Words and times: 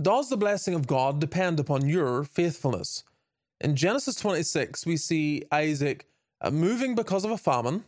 Does 0.00 0.30
the 0.30 0.36
blessing 0.36 0.74
of 0.74 0.86
God 0.86 1.20
depend 1.20 1.60
upon 1.60 1.88
your 1.88 2.24
faithfulness? 2.24 3.04
In 3.60 3.76
Genesis 3.76 4.16
26, 4.16 4.86
we 4.86 4.96
see 4.96 5.44
Isaac 5.52 6.06
uh, 6.40 6.50
moving 6.50 6.94
because 6.94 7.24
of 7.24 7.30
a 7.30 7.38
famine. 7.38 7.84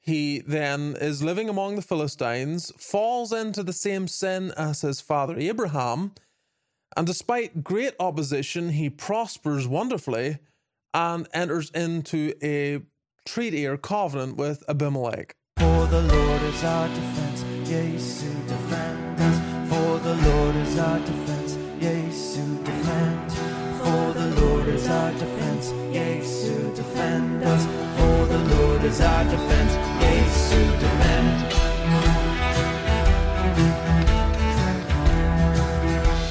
He 0.00 0.40
then 0.40 0.96
is 0.98 1.22
living 1.22 1.48
among 1.48 1.76
the 1.76 1.82
Philistines, 1.82 2.72
falls 2.78 3.32
into 3.32 3.62
the 3.62 3.72
same 3.72 4.08
sin 4.08 4.52
as 4.56 4.80
his 4.80 5.00
father 5.00 5.36
Abraham, 5.38 6.12
and 6.96 7.06
despite 7.06 7.62
great 7.62 7.94
opposition, 8.00 8.70
he 8.70 8.88
prospers 8.88 9.68
wonderfully 9.68 10.38
and 10.94 11.28
enters 11.34 11.70
into 11.70 12.32
a 12.42 12.80
treaty 13.26 13.66
or 13.66 13.76
covenant 13.76 14.36
with 14.36 14.64
Abimelech. 14.68 15.36
For 15.58 15.86
the 15.86 16.00
Lord 16.00 16.42
is 16.42 16.64
our 16.64 16.88
defense, 16.88 17.42
defend 18.48 19.20
us. 19.20 19.68
For 19.68 19.98
the 19.98 20.14
Lord 20.14 20.56
is 20.56 20.78
our 20.78 20.98
defense, 21.00 21.25
yes, 21.80 22.36
defend. 22.36 23.32
For 23.78 24.12
the 24.12 24.40
Lord 24.40 24.68
is 24.68 24.88
our 24.88 25.12
defense, 25.12 25.72
yes, 25.92 26.44
to 26.44 26.74
defend 26.74 27.44
us. 27.44 27.64
For 27.98 28.26
the 28.26 28.38
Lord 28.56 28.82
is 28.84 29.00
our 29.00 29.24
defense, 29.24 29.72
yes, 30.00 30.50
defend. 30.80 31.52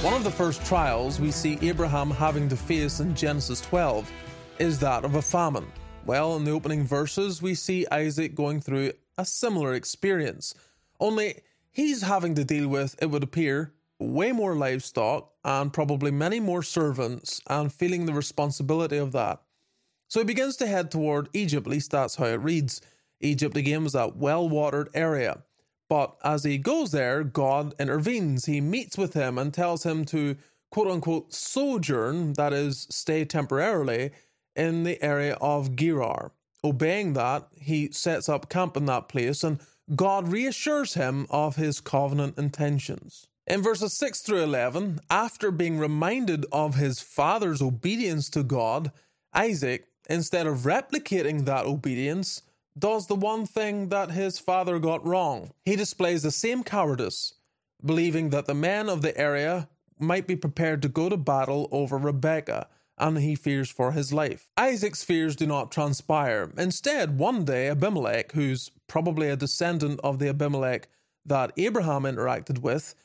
One 0.03 0.13
of 0.13 0.23
the 0.23 0.31
first 0.31 0.65
trials 0.65 1.19
we 1.19 1.31
see 1.31 1.57
Abraham 1.61 2.11
having 2.11 2.49
to 2.49 2.55
face 2.55 2.99
in 2.99 3.15
Genesis 3.15 3.61
12 3.61 4.11
is 4.59 4.79
that 4.79 5.03
of 5.05 5.15
a 5.15 5.21
famine. 5.21 5.67
Well, 6.05 6.35
in 6.35 6.43
the 6.43 6.51
opening 6.51 6.85
verses, 6.85 7.41
we 7.41 7.55
see 7.55 7.87
Isaac 7.91 8.35
going 8.35 8.61
through 8.61 8.91
a 9.17 9.25
similar 9.25 9.73
experience, 9.73 10.53
only 10.99 11.41
he's 11.71 12.01
having 12.01 12.35
to 12.35 12.43
deal 12.43 12.67
with, 12.67 12.95
it 13.01 13.07
would 13.07 13.23
appear, 13.23 13.73
way 13.99 14.31
more 14.31 14.55
livestock 14.55 15.31
and 15.43 15.71
probably 15.71 16.11
many 16.11 16.39
more 16.39 16.63
servants 16.63 17.41
and 17.47 17.71
feeling 17.71 18.05
the 18.05 18.13
responsibility 18.13 18.97
of 18.97 19.11
that. 19.13 19.41
So 20.07 20.19
he 20.19 20.25
begins 20.25 20.57
to 20.57 20.67
head 20.67 20.91
toward 20.91 21.29
Egypt, 21.33 21.67
at 21.67 21.71
least 21.71 21.91
that's 21.91 22.15
how 22.15 22.25
it 22.25 22.41
reads. 22.41 22.81
Egypt 23.21 23.57
again 23.57 23.83
was 23.83 23.93
that 23.93 24.17
well 24.17 24.47
watered 24.47 24.89
area. 24.93 25.43
But 25.89 26.15
as 26.23 26.43
he 26.43 26.57
goes 26.57 26.91
there, 26.91 27.23
God 27.23 27.73
intervenes. 27.79 28.45
He 28.45 28.59
meets 28.59 28.97
with 28.97 29.13
him 29.13 29.37
and 29.37 29.53
tells 29.53 29.85
him 29.85 30.05
to 30.05 30.35
quote 30.71 30.87
unquote 30.87 31.33
sojourn, 31.33 32.33
that 32.33 32.53
is, 32.53 32.87
stay 32.89 33.23
temporarily, 33.23 34.11
in 34.55 34.83
the 34.83 35.01
area 35.03 35.35
of 35.35 35.75
Gerar. 35.75 36.31
Obeying 36.63 37.13
that, 37.13 37.47
he 37.59 37.91
sets 37.91 38.27
up 38.27 38.49
camp 38.49 38.75
in 38.75 38.85
that 38.85 39.07
place 39.07 39.43
and 39.43 39.59
God 39.95 40.29
reassures 40.29 40.95
him 40.95 41.27
of 41.29 41.57
his 41.57 41.79
covenant 41.79 42.37
intentions. 42.37 43.27
In 43.47 43.61
verses 43.61 43.93
6 43.93 44.21
through 44.21 44.41
11, 44.41 45.01
after 45.09 45.51
being 45.51 45.77
reminded 45.77 46.47
of 46.51 46.75
his 46.75 46.99
father's 46.99 47.61
obedience 47.61 48.27
to 48.31 48.41
God, 48.41 48.91
Isaac, 49.35 49.85
instead 50.09 50.47
of 50.47 50.59
replicating 50.59 51.45
that 51.45 51.67
obedience, 51.67 52.41
does 52.77 53.05
the 53.05 53.15
one 53.15 53.45
thing 53.45 53.89
that 53.89 54.11
his 54.11 54.39
father 54.39 54.79
got 54.79 55.05
wrong. 55.05 55.51
He 55.63 55.75
displays 55.75 56.23
the 56.23 56.31
same 56.31 56.63
cowardice, 56.63 57.35
believing 57.85 58.31
that 58.31 58.47
the 58.47 58.55
men 58.55 58.89
of 58.89 59.03
the 59.03 59.15
area 59.15 59.69
might 59.99 60.25
be 60.25 60.35
prepared 60.35 60.81
to 60.81 60.89
go 60.89 61.07
to 61.07 61.15
battle 61.15 61.69
over 61.71 61.97
Rebekah, 61.99 62.67
and 62.97 63.19
he 63.19 63.35
fears 63.35 63.69
for 63.69 63.91
his 63.91 64.11
life. 64.11 64.49
Isaac's 64.57 65.03
fears 65.03 65.35
do 65.35 65.45
not 65.45 65.71
transpire. 65.71 66.51
Instead, 66.57 67.19
one 67.19 67.45
day, 67.45 67.69
Abimelech, 67.69 68.31
who's 68.31 68.71
probably 68.87 69.29
a 69.29 69.35
descendant 69.35 69.99
of 70.03 70.17
the 70.17 70.29
Abimelech 70.29 70.87
that 71.25 71.51
Abraham 71.57 72.03
interacted 72.03 72.59
with, 72.59 72.95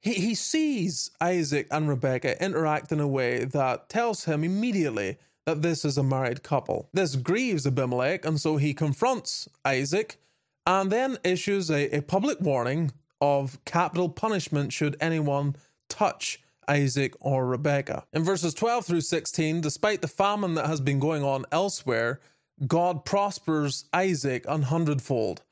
he, 0.00 0.14
he 0.14 0.34
sees 0.34 1.10
Isaac 1.20 1.66
and 1.70 1.88
Rebecca 1.88 2.42
interact 2.42 2.92
in 2.92 3.00
a 3.00 3.08
way 3.08 3.44
that 3.44 3.88
tells 3.88 4.24
him 4.24 4.42
immediately 4.42 5.18
that 5.46 5.62
this 5.62 5.84
is 5.84 5.98
a 5.98 6.02
married 6.02 6.42
couple. 6.42 6.88
This 6.92 7.16
grieves 7.16 7.66
Abimelech, 7.66 8.24
and 8.24 8.40
so 8.40 8.56
he 8.56 8.74
confronts 8.74 9.48
Isaac 9.64 10.18
and 10.66 10.90
then 10.90 11.18
issues 11.24 11.70
a, 11.70 11.96
a 11.96 12.02
public 12.02 12.40
warning 12.40 12.92
of 13.20 13.62
capital 13.64 14.08
punishment 14.08 14.72
should 14.72 14.96
anyone 15.00 15.56
touch 15.88 16.40
Isaac 16.68 17.14
or 17.20 17.46
Rebecca. 17.46 18.04
In 18.12 18.22
verses 18.22 18.54
12 18.54 18.86
through 18.86 19.00
16, 19.00 19.60
despite 19.60 20.02
the 20.02 20.08
famine 20.08 20.54
that 20.54 20.66
has 20.66 20.80
been 20.80 21.00
going 21.00 21.24
on 21.24 21.44
elsewhere, 21.50 22.20
God 22.66 23.04
prospers 23.04 23.86
Isaac 23.92 24.44
an 24.48 24.62
hundredfold. 24.62 25.42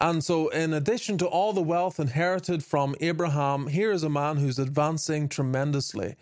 And 0.00 0.24
so, 0.24 0.48
in 0.48 0.72
addition 0.72 1.18
to 1.18 1.26
all 1.26 1.52
the 1.52 1.60
wealth 1.60 2.00
inherited 2.00 2.64
from 2.64 2.96
Abraham, 3.00 3.66
here 3.66 3.92
is 3.92 4.02
a 4.02 4.08
man 4.08 4.38
who's 4.38 4.58
advancing 4.58 5.28
tremendously. 5.28 6.16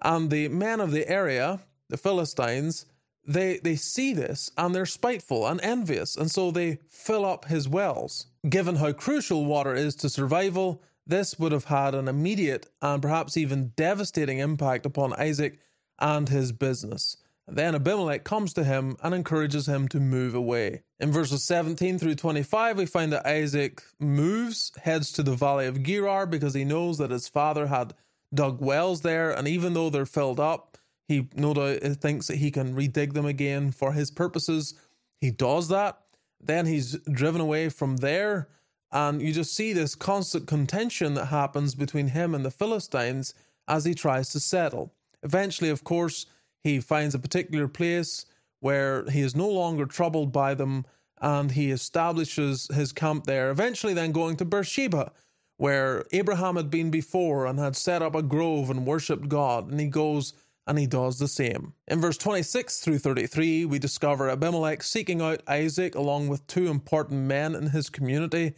And 0.00 0.30
the 0.30 0.48
men 0.48 0.80
of 0.80 0.92
the 0.92 1.08
area, 1.08 1.60
the 1.88 1.96
Philistines, 1.96 2.86
they, 3.26 3.58
they 3.58 3.74
see 3.74 4.14
this 4.14 4.50
and 4.56 4.74
they're 4.74 4.86
spiteful 4.86 5.46
and 5.46 5.60
envious, 5.60 6.16
and 6.16 6.30
so 6.30 6.50
they 6.50 6.78
fill 6.88 7.26
up 7.26 7.46
his 7.46 7.68
wells. 7.68 8.26
Given 8.48 8.76
how 8.76 8.92
crucial 8.92 9.44
water 9.44 9.74
is 9.74 9.96
to 9.96 10.08
survival, 10.08 10.82
this 11.06 11.38
would 11.38 11.52
have 11.52 11.64
had 11.64 11.94
an 11.94 12.06
immediate 12.06 12.70
and 12.80 13.02
perhaps 13.02 13.36
even 13.36 13.72
devastating 13.76 14.38
impact 14.38 14.86
upon 14.86 15.12
Isaac 15.14 15.58
and 15.98 16.28
his 16.28 16.52
business. 16.52 17.16
Then 17.50 17.74
Abimelech 17.74 18.24
comes 18.24 18.52
to 18.54 18.64
him 18.64 18.96
and 19.02 19.14
encourages 19.14 19.66
him 19.66 19.88
to 19.88 20.00
move 20.00 20.34
away. 20.34 20.82
In 21.00 21.10
verses 21.10 21.44
17 21.44 21.98
through 21.98 22.16
25, 22.16 22.76
we 22.76 22.84
find 22.84 23.12
that 23.12 23.26
Isaac 23.26 23.82
moves, 23.98 24.70
heads 24.82 25.10
to 25.12 25.22
the 25.22 25.34
valley 25.34 25.66
of 25.66 25.82
Gerar 25.82 26.26
because 26.26 26.52
he 26.52 26.64
knows 26.64 26.98
that 26.98 27.10
his 27.10 27.26
father 27.26 27.68
had 27.68 27.94
dug 28.34 28.60
wells 28.60 29.00
there, 29.00 29.30
and 29.30 29.48
even 29.48 29.72
though 29.72 29.88
they're 29.88 30.04
filled 30.04 30.38
up, 30.38 30.76
he 31.06 31.28
no 31.34 31.54
doubt 31.54 31.80
thinks 32.00 32.26
that 32.26 32.36
he 32.36 32.50
can 32.50 32.74
redig 32.74 33.14
them 33.14 33.24
again 33.24 33.70
for 33.70 33.92
his 33.92 34.10
purposes. 34.10 34.74
He 35.22 35.30
does 35.30 35.68
that. 35.68 35.98
Then 36.38 36.66
he's 36.66 36.98
driven 37.10 37.40
away 37.40 37.70
from 37.70 37.96
there, 37.96 38.48
and 38.92 39.22
you 39.22 39.32
just 39.32 39.54
see 39.54 39.72
this 39.72 39.94
constant 39.94 40.46
contention 40.46 41.14
that 41.14 41.26
happens 41.26 41.74
between 41.74 42.08
him 42.08 42.34
and 42.34 42.44
the 42.44 42.50
Philistines 42.50 43.32
as 43.66 43.86
he 43.86 43.94
tries 43.94 44.28
to 44.30 44.40
settle. 44.40 44.92
Eventually, 45.22 45.70
of 45.70 45.82
course, 45.82 46.26
he 46.68 46.80
finds 46.80 47.14
a 47.14 47.18
particular 47.18 47.66
place 47.66 48.26
where 48.60 49.08
he 49.10 49.20
is 49.20 49.34
no 49.34 49.48
longer 49.48 49.86
troubled 49.86 50.32
by 50.32 50.54
them 50.54 50.84
and 51.20 51.52
he 51.52 51.70
establishes 51.70 52.68
his 52.74 52.92
camp 52.92 53.24
there, 53.24 53.50
eventually, 53.50 53.94
then 53.94 54.12
going 54.12 54.36
to 54.36 54.44
Beersheba, 54.44 55.12
where 55.56 56.04
Abraham 56.12 56.56
had 56.56 56.70
been 56.70 56.90
before 56.90 57.46
and 57.46 57.58
had 57.58 57.74
set 57.74 58.02
up 58.02 58.14
a 58.14 58.22
grove 58.22 58.70
and 58.70 58.86
worshipped 58.86 59.28
God, 59.28 59.70
and 59.70 59.80
he 59.80 59.86
goes 59.86 60.32
and 60.66 60.78
he 60.78 60.86
does 60.86 61.18
the 61.18 61.26
same. 61.26 61.72
In 61.88 62.00
verse 62.00 62.18
26 62.18 62.80
through 62.80 62.98
33, 62.98 63.64
we 63.64 63.78
discover 63.78 64.28
Abimelech 64.28 64.82
seeking 64.82 65.22
out 65.22 65.42
Isaac 65.48 65.94
along 65.94 66.28
with 66.28 66.46
two 66.46 66.68
important 66.68 67.22
men 67.22 67.54
in 67.54 67.68
his 67.68 67.88
community. 67.88 68.54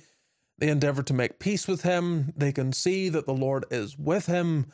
They 0.58 0.68
endeavor 0.68 1.04
to 1.04 1.14
make 1.14 1.38
peace 1.38 1.68
with 1.68 1.82
him. 1.82 2.32
They 2.36 2.50
can 2.50 2.72
see 2.72 3.08
that 3.10 3.26
the 3.26 3.32
Lord 3.32 3.64
is 3.70 3.96
with 3.96 4.26
him. 4.26 4.66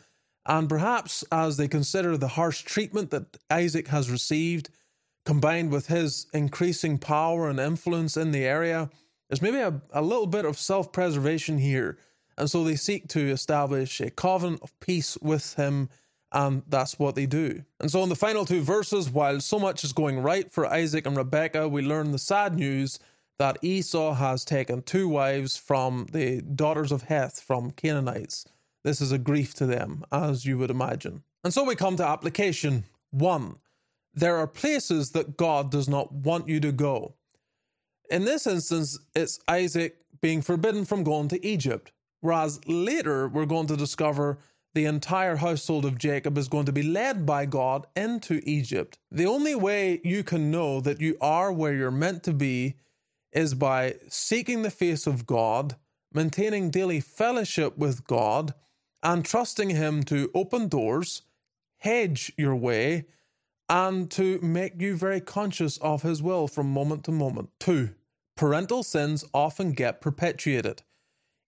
And 0.46 0.68
perhaps 0.68 1.24
as 1.32 1.56
they 1.56 1.68
consider 1.68 2.16
the 2.16 2.28
harsh 2.28 2.62
treatment 2.62 3.10
that 3.10 3.36
Isaac 3.50 3.88
has 3.88 4.10
received, 4.10 4.70
combined 5.24 5.70
with 5.70 5.88
his 5.88 6.26
increasing 6.32 6.98
power 6.98 7.50
and 7.50 7.58
influence 7.58 8.16
in 8.16 8.30
the 8.30 8.44
area, 8.44 8.88
there's 9.28 9.42
maybe 9.42 9.58
a, 9.58 9.80
a 9.92 10.02
little 10.02 10.26
bit 10.26 10.44
of 10.44 10.56
self 10.56 10.92
preservation 10.92 11.58
here. 11.58 11.98
And 12.38 12.50
so 12.50 12.62
they 12.62 12.76
seek 12.76 13.08
to 13.08 13.30
establish 13.30 14.00
a 14.00 14.10
covenant 14.10 14.62
of 14.62 14.78
peace 14.78 15.18
with 15.20 15.54
him, 15.54 15.88
and 16.32 16.62
that's 16.68 16.98
what 16.98 17.14
they 17.14 17.26
do. 17.26 17.64
And 17.80 17.90
so, 17.90 18.02
in 18.02 18.08
the 18.08 18.14
final 18.14 18.44
two 18.44 18.60
verses, 18.60 19.10
while 19.10 19.40
so 19.40 19.58
much 19.58 19.82
is 19.84 19.92
going 19.92 20.20
right 20.20 20.50
for 20.52 20.66
Isaac 20.66 21.06
and 21.06 21.16
Rebekah, 21.16 21.68
we 21.68 21.82
learn 21.82 22.12
the 22.12 22.18
sad 22.18 22.54
news 22.54 22.98
that 23.38 23.58
Esau 23.62 24.14
has 24.14 24.44
taken 24.44 24.82
two 24.82 25.08
wives 25.08 25.56
from 25.56 26.06
the 26.12 26.42
daughters 26.42 26.92
of 26.92 27.02
Heth, 27.02 27.40
from 27.40 27.70
Canaanites. 27.70 28.44
This 28.86 29.00
is 29.00 29.10
a 29.10 29.18
grief 29.18 29.52
to 29.54 29.66
them, 29.66 30.04
as 30.12 30.46
you 30.46 30.58
would 30.58 30.70
imagine. 30.70 31.24
And 31.42 31.52
so 31.52 31.64
we 31.64 31.74
come 31.74 31.96
to 31.96 32.06
application 32.06 32.84
one. 33.10 33.56
There 34.14 34.36
are 34.36 34.46
places 34.46 35.10
that 35.10 35.36
God 35.36 35.72
does 35.72 35.88
not 35.88 36.12
want 36.12 36.48
you 36.48 36.60
to 36.60 36.70
go. 36.70 37.16
In 38.08 38.24
this 38.24 38.46
instance, 38.46 38.96
it's 39.12 39.40
Isaac 39.48 39.96
being 40.20 40.40
forbidden 40.40 40.84
from 40.84 41.02
going 41.02 41.26
to 41.30 41.44
Egypt, 41.44 41.90
whereas 42.20 42.60
later 42.68 43.26
we're 43.26 43.44
going 43.44 43.66
to 43.66 43.76
discover 43.76 44.38
the 44.72 44.84
entire 44.84 45.34
household 45.34 45.84
of 45.84 45.98
Jacob 45.98 46.38
is 46.38 46.46
going 46.46 46.66
to 46.66 46.72
be 46.72 46.84
led 46.84 47.26
by 47.26 47.44
God 47.44 47.88
into 47.96 48.40
Egypt. 48.44 49.00
The 49.10 49.26
only 49.26 49.56
way 49.56 50.00
you 50.04 50.22
can 50.22 50.52
know 50.52 50.80
that 50.80 51.00
you 51.00 51.16
are 51.20 51.52
where 51.52 51.74
you're 51.74 51.90
meant 51.90 52.22
to 52.22 52.32
be 52.32 52.76
is 53.32 53.52
by 53.54 53.96
seeking 54.08 54.62
the 54.62 54.70
face 54.70 55.08
of 55.08 55.26
God, 55.26 55.74
maintaining 56.12 56.70
daily 56.70 57.00
fellowship 57.00 57.76
with 57.76 58.06
God, 58.06 58.54
and 59.02 59.24
trusting 59.24 59.70
Him 59.70 60.02
to 60.04 60.30
open 60.34 60.68
doors, 60.68 61.22
hedge 61.78 62.32
your 62.36 62.56
way, 62.56 63.06
and 63.68 64.10
to 64.12 64.38
make 64.40 64.80
you 64.80 64.96
very 64.96 65.20
conscious 65.20 65.76
of 65.78 66.02
His 66.02 66.22
will 66.22 66.48
from 66.48 66.70
moment 66.70 67.04
to 67.04 67.12
moment. 67.12 67.50
Two, 67.58 67.90
parental 68.36 68.82
sins 68.82 69.24
often 69.34 69.72
get 69.72 70.00
perpetuated. 70.00 70.82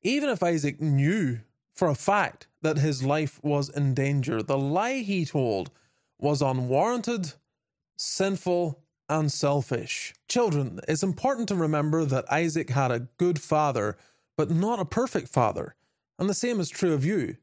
Even 0.02 0.28
if 0.28 0.42
Isaac 0.42 0.80
knew 0.80 1.40
for 1.78 1.88
a 1.88 1.94
fact 1.94 2.48
that 2.60 2.78
his 2.78 3.04
life 3.04 3.38
was 3.44 3.68
in 3.68 3.94
danger. 3.94 4.42
The 4.42 4.58
lie 4.58 4.98
he 4.98 5.24
told 5.24 5.70
was 6.18 6.42
unwarranted, 6.42 7.34
sinful, 7.96 8.82
and 9.08 9.30
selfish. 9.30 10.12
Children, 10.28 10.80
it's 10.88 11.04
important 11.04 11.46
to 11.48 11.54
remember 11.54 12.04
that 12.04 12.30
Isaac 12.32 12.70
had 12.70 12.90
a 12.90 13.06
good 13.16 13.40
father, 13.40 13.96
but 14.36 14.50
not 14.50 14.80
a 14.80 14.84
perfect 14.84 15.28
father. 15.28 15.76
And 16.18 16.28
the 16.28 16.34
same 16.34 16.60
is 16.60 16.68
true 16.68 16.94
of 16.94 17.04
you. 17.04 17.36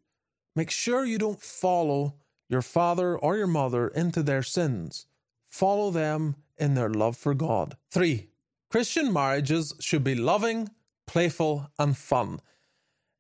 Make 0.56 0.72
sure 0.72 1.06
you 1.06 1.18
don't 1.18 1.42
follow 1.42 2.16
your 2.50 2.62
father 2.62 3.18
or 3.18 3.38
your 3.38 3.48
mother 3.48 3.88
into 3.88 4.24
their 4.24 4.44
sins. 4.44 5.08
Follow 5.48 5.92
them 5.92 6.36
in 6.58 6.74
their 6.74 6.90
love 6.90 7.18
for 7.18 7.34
God. 7.34 7.78
3. 7.92 8.28
Christian 8.70 9.12
marriages 9.12 9.74
should 9.80 10.04
be 10.04 10.16
loving, 10.16 10.70
playful, 11.08 11.70
and 11.80 11.98
fun. 11.98 12.40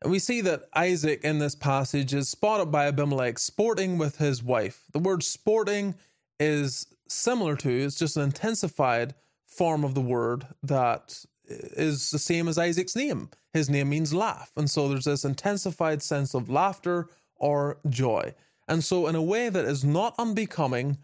And 0.01 0.11
we 0.11 0.19
see 0.19 0.41
that 0.41 0.69
Isaac 0.75 1.21
in 1.23 1.39
this 1.39 1.55
passage 1.55 2.13
is 2.13 2.29
spotted 2.29 2.71
by 2.71 2.87
Abimelech 2.87 3.39
sporting 3.39 3.97
with 3.97 4.17
his 4.17 4.43
wife. 4.43 4.83
The 4.91 4.99
word 4.99 5.23
sporting 5.23 5.95
is 6.39 6.87
similar 7.07 7.55
to, 7.57 7.69
it's 7.69 7.97
just 7.97 8.17
an 8.17 8.23
intensified 8.23 9.15
form 9.45 9.83
of 9.83 9.95
the 9.95 10.01
word 10.01 10.47
that 10.63 11.25
is 11.47 12.11
the 12.11 12.19
same 12.19 12.47
as 12.47 12.57
Isaac's 12.57 12.95
name. 12.95 13.29
His 13.53 13.69
name 13.69 13.89
means 13.89 14.13
laugh. 14.13 14.51
And 14.55 14.69
so 14.69 14.87
there's 14.87 15.05
this 15.05 15.25
intensified 15.25 16.01
sense 16.01 16.33
of 16.33 16.49
laughter 16.49 17.07
or 17.35 17.77
joy. 17.89 18.33
And 18.67 18.83
so, 18.83 19.07
in 19.07 19.15
a 19.15 19.21
way 19.21 19.49
that 19.49 19.65
is 19.65 19.83
not 19.83 20.15
unbecoming, 20.17 20.97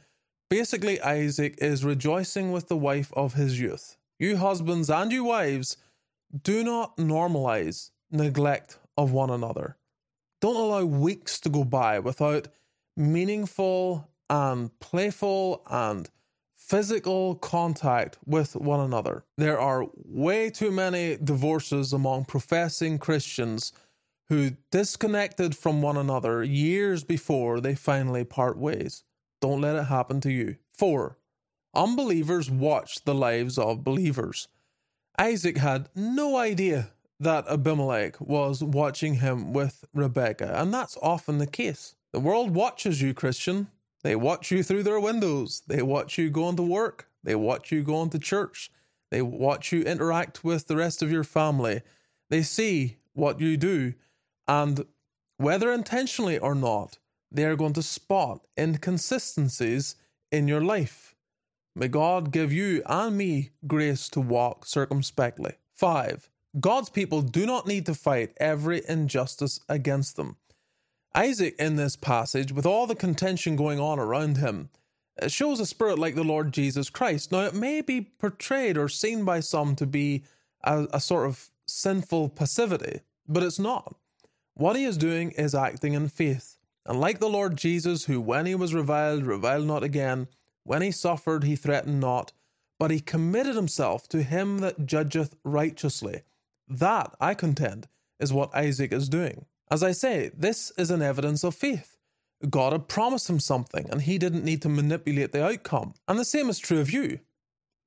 basically 0.49 0.99
Isaac 1.01 1.55
is 1.59 1.85
rejoicing 1.85 2.51
with 2.51 2.67
the 2.67 2.77
wife 2.77 3.11
of 3.13 3.35
his 3.35 3.59
youth. 3.59 3.97
You 4.17 4.37
husbands 4.37 4.89
and 4.89 5.11
you 5.11 5.23
wives, 5.23 5.77
do 6.43 6.63
not 6.63 6.97
normalize 6.97 7.91
neglect 8.09 8.79
of 8.97 9.11
one 9.11 9.29
another. 9.29 9.77
Don't 10.41 10.55
allow 10.55 10.85
weeks 10.85 11.39
to 11.41 11.49
go 11.49 11.63
by 11.63 11.99
without 11.99 12.47
meaningful 12.97 14.09
and 14.29 14.77
playful 14.79 15.61
and 15.69 16.09
physical 16.61 17.35
contact 17.35 18.17
with 18.25 18.55
one 18.55 18.79
another. 18.79 19.25
There 19.37 19.59
are 19.59 19.87
way 19.95 20.49
too 20.49 20.71
many 20.71 21.17
divorces 21.17 21.91
among 21.91 22.25
professing 22.25 22.97
Christians 22.99 23.73
who 24.29 24.51
disconnected 24.69 25.57
from 25.57 25.81
one 25.81 25.97
another 25.97 26.43
years 26.43 27.03
before 27.03 27.59
they 27.59 27.75
finally 27.75 28.23
part 28.23 28.57
ways. 28.57 29.03
Don't 29.41 29.59
let 29.59 29.75
it 29.75 29.85
happen 29.85 30.21
to 30.21 30.31
you. 30.31 30.55
4. 30.71 31.17
Unbelievers 31.73 32.49
watch 32.49 33.03
the 33.03 33.15
lives 33.15 33.57
of 33.57 33.83
believers. 33.83 34.47
Isaac 35.17 35.57
had 35.57 35.89
no 35.95 36.37
idea 36.37 36.91
that 37.19 37.47
Abimelech 37.49 38.21
was 38.21 38.63
watching 38.63 39.15
him 39.15 39.51
with 39.51 39.83
Rebekah, 39.93 40.53
and 40.61 40.73
that's 40.73 40.97
often 41.01 41.37
the 41.37 41.47
case. 41.47 41.95
The 42.13 42.19
world 42.19 42.51
watches 42.51 43.01
you, 43.01 43.13
Christian. 43.13 43.67
They 44.03 44.15
watch 44.15 44.51
you 44.51 44.63
through 44.63 44.83
their 44.83 44.99
windows. 44.99 45.61
They 45.67 45.81
watch 45.81 46.17
you 46.17 46.29
going 46.29 46.55
to 46.55 46.63
work. 46.63 47.07
They 47.23 47.35
watch 47.35 47.71
you 47.71 47.83
going 47.83 48.09
to 48.11 48.19
church. 48.19 48.71
They 49.11 49.21
watch 49.21 49.71
you 49.71 49.81
interact 49.81 50.43
with 50.43 50.67
the 50.67 50.75
rest 50.75 51.01
of 51.01 51.11
your 51.11 51.23
family. 51.23 51.81
They 52.29 52.41
see 52.41 52.97
what 53.13 53.39
you 53.39 53.57
do 53.57 53.93
and 54.47 54.85
whether 55.37 55.71
intentionally 55.71 56.37
or 56.37 56.53
not, 56.53 56.99
they 57.31 57.45
are 57.45 57.55
going 57.55 57.73
to 57.73 57.81
spot 57.81 58.45
inconsistencies 58.59 59.95
in 60.31 60.47
your 60.47 60.61
life. 60.61 61.15
May 61.75 61.87
God 61.87 62.31
give 62.31 62.51
you 62.51 62.83
and 62.85 63.17
me 63.17 63.51
grace 63.65 64.09
to 64.09 64.19
walk 64.19 64.65
circumspectly. 64.65 65.53
5. 65.73 66.29
God's 66.59 66.89
people 66.89 67.21
do 67.21 67.45
not 67.45 67.65
need 67.65 67.85
to 67.85 67.95
fight 67.95 68.33
every 68.37 68.81
injustice 68.87 69.61
against 69.69 70.17
them. 70.17 70.35
Isaac, 71.13 71.55
in 71.59 71.75
this 71.75 71.95
passage, 71.95 72.51
with 72.53 72.65
all 72.65 72.87
the 72.87 72.95
contention 72.95 73.55
going 73.55 73.79
on 73.79 73.99
around 73.99 74.37
him, 74.37 74.69
uh, 75.21 75.27
shows 75.27 75.59
a 75.59 75.65
spirit 75.65 75.99
like 75.99 76.15
the 76.15 76.23
Lord 76.23 76.53
Jesus 76.53 76.89
Christ. 76.89 77.31
Now, 77.31 77.41
it 77.41 77.53
may 77.53 77.81
be 77.81 78.01
portrayed 78.01 78.77
or 78.77 78.87
seen 78.87 79.25
by 79.25 79.41
some 79.41 79.75
to 79.75 79.85
be 79.85 80.23
a, 80.63 80.87
a 80.93 80.99
sort 81.01 81.27
of 81.27 81.49
sinful 81.67 82.29
passivity, 82.29 83.01
but 83.27 83.43
it's 83.43 83.59
not. 83.59 83.95
What 84.53 84.75
he 84.75 84.85
is 84.85 84.97
doing 84.97 85.31
is 85.31 85.53
acting 85.53 85.93
in 85.93 86.07
faith. 86.07 86.57
And 86.85 86.99
like 86.99 87.19
the 87.19 87.29
Lord 87.29 87.57
Jesus, 87.57 88.05
who 88.05 88.21
when 88.21 88.45
he 88.45 88.55
was 88.55 88.73
reviled, 88.73 89.23
reviled 89.25 89.67
not 89.67 89.83
again, 89.83 90.27
when 90.63 90.81
he 90.81 90.91
suffered, 90.91 91.43
he 91.43 91.55
threatened 91.55 91.99
not, 91.99 92.31
but 92.79 92.91
he 92.91 92.99
committed 92.99 93.55
himself 93.55 94.07
to 94.09 94.23
him 94.23 94.59
that 94.59 94.85
judgeth 94.85 95.35
righteously. 95.43 96.21
That, 96.67 97.15
I 97.19 97.33
contend, 97.33 97.87
is 98.19 98.31
what 98.31 98.55
Isaac 98.55 98.91
is 98.93 99.09
doing. 99.09 99.45
As 99.71 99.83
I 99.83 99.93
say, 99.93 100.31
this 100.37 100.71
is 100.77 100.91
an 100.91 101.01
evidence 101.01 101.45
of 101.45 101.55
faith. 101.55 101.95
God 102.49 102.73
had 102.73 102.89
promised 102.89 103.29
him 103.29 103.39
something, 103.39 103.89
and 103.89 104.01
he 104.01 104.17
didn't 104.17 104.43
need 104.43 104.61
to 104.63 104.69
manipulate 104.69 105.31
the 105.31 105.45
outcome. 105.45 105.93
And 106.09 106.19
the 106.19 106.25
same 106.25 106.49
is 106.49 106.59
true 106.59 106.81
of 106.81 106.91
you. 106.91 107.19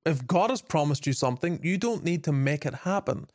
If 0.07 0.27
God 0.27 0.49
has 0.49 0.63
promised 0.63 1.07
you 1.07 1.13
something, 1.13 1.61
you 1.63 1.77
don't 1.77 2.03
need 2.03 2.25
to 2.25 2.33
make 2.33 2.65
it 2.65 2.75
happen. 2.75 3.27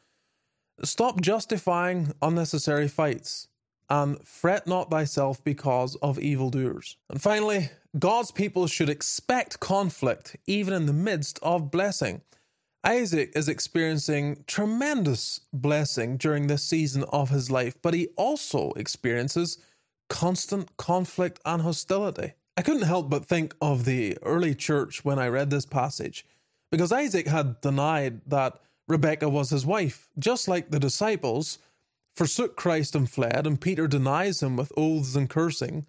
Stop 0.83 1.21
justifying 1.21 2.13
unnecessary 2.23 2.87
fights, 2.87 3.47
and 3.89 4.25
fret 4.25 4.65
not 4.65 4.89
thyself 4.89 5.43
because 5.43 5.95
of 5.97 6.17
evildoers. 6.17 6.97
And 7.09 7.21
finally, 7.21 7.69
God's 7.97 8.31
people 8.31 8.65
should 8.65 8.89
expect 8.89 9.59
conflict 9.59 10.37
even 10.47 10.73
in 10.73 10.85
the 10.85 10.93
midst 10.93 11.37
of 11.43 11.69
blessing. 11.69 12.21
Isaac 12.83 13.31
is 13.35 13.49
experiencing 13.49 14.43
tremendous 14.47 15.41
blessing 15.51 16.17
during 16.17 16.47
this 16.47 16.63
season 16.63 17.03
of 17.11 17.29
his 17.29 17.51
life, 17.51 17.75
but 17.81 17.93
he 17.93 18.07
also 18.15 18.71
experiences 18.71 19.57
constant 20.07 20.75
conflict 20.77 21.39
and 21.45 21.61
hostility. 21.61 22.33
I 22.55 22.61
couldn't 22.61 22.83
help 22.83 23.09
but 23.09 23.25
think 23.25 23.55
of 23.61 23.85
the 23.85 24.17
early 24.23 24.55
church 24.55 25.03
when 25.03 25.19
I 25.19 25.27
read 25.27 25.49
this 25.49 25.65
passage, 25.65 26.25
because 26.71 26.91
Isaac 26.91 27.27
had 27.27 27.61
denied 27.61 28.21
that 28.27 28.59
Rebekah 28.87 29.29
was 29.29 29.49
his 29.49 29.65
wife, 29.65 30.09
just 30.17 30.47
like 30.47 30.71
the 30.71 30.79
disciples 30.79 31.59
forsook 32.15 32.55
Christ 32.55 32.95
and 32.95 33.09
fled, 33.09 33.45
and 33.45 33.61
Peter 33.61 33.87
denies 33.87 34.41
him 34.41 34.55
with 34.57 34.73
oaths 34.75 35.15
and 35.15 35.29
cursing. 35.29 35.85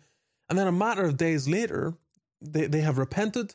And 0.49 0.59
then 0.59 0.67
a 0.67 0.73
matter 0.73 1.05
of 1.05 1.17
days 1.17 1.49
later, 1.49 1.95
they, 2.41 2.67
they 2.67 2.81
have 2.81 2.99
repented. 2.99 3.55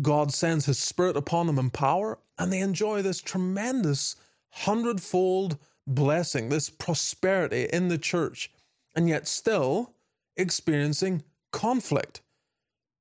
God 0.00 0.32
sends 0.32 0.66
his 0.66 0.78
spirit 0.78 1.16
upon 1.16 1.46
them 1.46 1.58
in 1.58 1.70
power, 1.70 2.18
and 2.38 2.52
they 2.52 2.60
enjoy 2.60 3.02
this 3.02 3.20
tremendous 3.20 4.16
hundredfold 4.50 5.58
blessing, 5.86 6.48
this 6.48 6.70
prosperity 6.70 7.68
in 7.72 7.88
the 7.88 7.98
church, 7.98 8.50
and 8.94 9.08
yet 9.08 9.26
still 9.26 9.94
experiencing 10.36 11.22
conflict. 11.52 12.20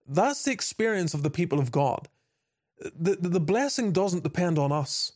That's 0.07 0.43
the 0.43 0.51
experience 0.51 1.13
of 1.13 1.23
the 1.23 1.29
people 1.29 1.59
of 1.59 1.71
God. 1.71 2.07
The, 2.79 3.15
the, 3.15 3.29
the 3.29 3.39
blessing 3.39 3.91
doesn't 3.91 4.23
depend 4.23 4.57
on 4.57 4.71
us. 4.71 5.11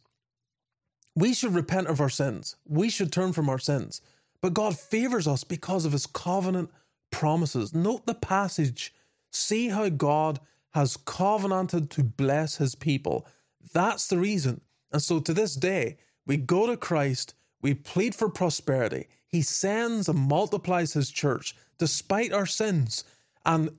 We 1.15 1.33
should 1.33 1.55
repent 1.55 1.87
of 1.87 2.01
our 2.01 2.09
sins. 2.09 2.55
We 2.67 2.89
should 2.89 3.11
turn 3.11 3.33
from 3.33 3.49
our 3.49 3.59
sins. 3.59 4.01
But 4.41 4.53
God 4.53 4.77
favors 4.77 5.27
us 5.27 5.43
because 5.43 5.85
of 5.85 5.93
his 5.93 6.05
covenant 6.05 6.69
promises. 7.11 7.73
Note 7.73 8.05
the 8.05 8.13
passage. 8.15 8.93
See 9.31 9.69
how 9.69 9.89
God 9.89 10.39
has 10.73 10.97
covenanted 10.97 11.89
to 11.91 12.03
bless 12.03 12.57
his 12.57 12.75
people. 12.75 13.27
That's 13.73 14.07
the 14.07 14.17
reason. 14.17 14.61
And 14.91 15.01
so 15.01 15.19
to 15.19 15.33
this 15.33 15.55
day, 15.55 15.97
we 16.25 16.37
go 16.37 16.67
to 16.67 16.77
Christ, 16.77 17.35
we 17.61 17.73
plead 17.73 18.15
for 18.15 18.29
prosperity. 18.29 19.07
He 19.27 19.41
sends 19.41 20.09
and 20.09 20.19
multiplies 20.19 20.93
his 20.93 21.09
church 21.09 21.55
despite 21.77 22.31
our 22.31 22.45
sins 22.45 23.03
and 23.45 23.69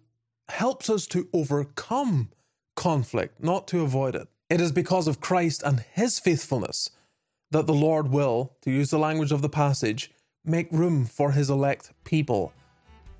helps 0.48 0.90
us 0.90 1.06
to 1.08 1.28
overcome 1.32 2.30
conflict, 2.76 3.42
not 3.42 3.66
to 3.68 3.82
avoid 3.82 4.14
it. 4.14 4.28
It 4.50 4.60
is 4.60 4.72
because 4.72 5.08
of 5.08 5.20
Christ 5.20 5.62
and 5.62 5.80
his 5.92 6.18
faithfulness 6.18 6.90
that 7.50 7.66
the 7.66 7.74
Lord 7.74 8.10
will, 8.10 8.56
to 8.62 8.70
use 8.70 8.90
the 8.90 8.98
language 8.98 9.32
of 9.32 9.42
the 9.42 9.48
passage, 9.48 10.10
make 10.44 10.70
room 10.70 11.06
for 11.06 11.32
his 11.32 11.48
elect 11.48 11.92
people. 12.04 12.52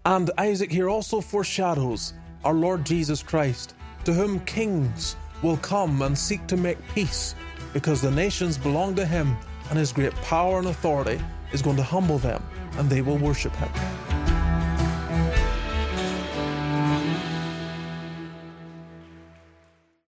And 0.05 0.31
Isaac 0.37 0.71
here 0.71 0.89
also 0.89 1.21
foreshadows 1.21 2.13
our 2.45 2.55
Lord 2.55 2.85
Jesus 2.85 3.23
Christ, 3.23 3.75
to 4.05 4.13
whom 4.13 4.41
kings 4.41 5.17
will 5.43 5.57
come 5.59 6.03
and 6.03 6.17
seek 6.17 6.47
to 6.47 6.57
make 6.57 6.79
peace, 6.95 7.35
because 7.73 8.01
the 8.01 8.11
nations 8.11 8.59
belong 8.59 8.95
to 8.97 9.05
him, 9.05 9.37
and 9.71 9.79
his 9.79 9.93
great 9.93 10.15
power 10.17 10.59
and 10.59 10.69
authority 10.69 11.21
is 11.53 11.63
going 11.63 11.77
to 11.77 11.83
humble 11.83 12.19
them, 12.19 12.43
and 12.79 12.89
they 12.89 13.03
will 13.03 13.19
worship 13.19 13.55
him. 13.57 14.04